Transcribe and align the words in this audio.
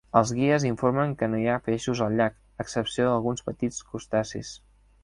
Els 0.19 0.29
guies 0.37 0.63
informen 0.69 1.13
que 1.19 1.29
no 1.33 1.41
hi 1.41 1.45
ha 1.49 1.59
peixos 1.67 2.03
al 2.07 2.17
llac, 2.23 2.41
a 2.57 2.67
excepció 2.67 3.09
d'alguns 3.13 3.47
petits 3.53 3.81
crustacis. 3.93 4.57